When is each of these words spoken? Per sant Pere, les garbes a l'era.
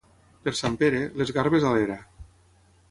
Per 0.47 0.53
sant 0.59 0.77
Pere, 0.83 1.03
les 1.21 1.35
garbes 1.37 1.69
a 1.73 1.77
l'era. 1.77 2.03